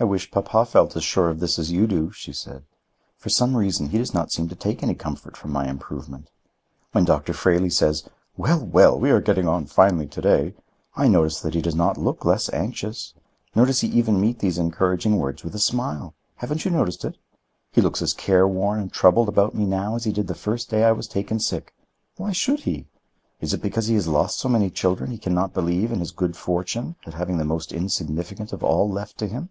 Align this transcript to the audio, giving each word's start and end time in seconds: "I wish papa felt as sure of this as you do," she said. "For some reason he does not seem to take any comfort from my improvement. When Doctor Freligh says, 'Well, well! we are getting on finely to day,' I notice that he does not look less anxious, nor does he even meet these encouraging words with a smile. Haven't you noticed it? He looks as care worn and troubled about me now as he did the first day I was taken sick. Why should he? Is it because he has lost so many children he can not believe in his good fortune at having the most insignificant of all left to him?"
"I 0.00 0.04
wish 0.04 0.32
papa 0.32 0.64
felt 0.66 0.96
as 0.96 1.04
sure 1.04 1.30
of 1.30 1.38
this 1.38 1.60
as 1.60 1.70
you 1.70 1.86
do," 1.86 2.10
she 2.10 2.32
said. 2.32 2.64
"For 3.18 3.28
some 3.28 3.56
reason 3.56 3.90
he 3.90 3.98
does 3.98 4.12
not 4.12 4.32
seem 4.32 4.48
to 4.48 4.56
take 4.56 4.82
any 4.82 4.96
comfort 4.96 5.36
from 5.36 5.52
my 5.52 5.68
improvement. 5.70 6.28
When 6.90 7.04
Doctor 7.04 7.32
Freligh 7.32 7.70
says, 7.70 8.08
'Well, 8.36 8.66
well! 8.66 8.98
we 8.98 9.12
are 9.12 9.20
getting 9.20 9.46
on 9.46 9.66
finely 9.66 10.08
to 10.08 10.20
day,' 10.20 10.54
I 10.96 11.06
notice 11.06 11.38
that 11.42 11.54
he 11.54 11.62
does 11.62 11.76
not 11.76 11.96
look 11.96 12.24
less 12.24 12.52
anxious, 12.52 13.14
nor 13.54 13.64
does 13.64 13.80
he 13.80 13.86
even 13.90 14.20
meet 14.20 14.40
these 14.40 14.58
encouraging 14.58 15.18
words 15.20 15.44
with 15.44 15.54
a 15.54 15.60
smile. 15.60 16.16
Haven't 16.34 16.64
you 16.64 16.72
noticed 16.72 17.04
it? 17.04 17.16
He 17.70 17.80
looks 17.80 18.02
as 18.02 18.12
care 18.12 18.48
worn 18.48 18.80
and 18.80 18.92
troubled 18.92 19.28
about 19.28 19.54
me 19.54 19.64
now 19.66 19.94
as 19.94 20.02
he 20.02 20.10
did 20.10 20.26
the 20.26 20.34
first 20.34 20.68
day 20.68 20.82
I 20.82 20.90
was 20.90 21.06
taken 21.06 21.38
sick. 21.38 21.76
Why 22.16 22.32
should 22.32 22.58
he? 22.66 22.88
Is 23.40 23.54
it 23.54 23.62
because 23.62 23.86
he 23.86 23.94
has 23.94 24.08
lost 24.08 24.40
so 24.40 24.48
many 24.48 24.68
children 24.68 25.12
he 25.12 25.16
can 25.18 25.32
not 25.34 25.54
believe 25.54 25.92
in 25.92 26.00
his 26.00 26.10
good 26.10 26.36
fortune 26.36 26.96
at 27.06 27.14
having 27.14 27.36
the 27.38 27.44
most 27.44 27.72
insignificant 27.72 28.52
of 28.52 28.64
all 28.64 28.90
left 28.90 29.16
to 29.18 29.28
him?" 29.28 29.50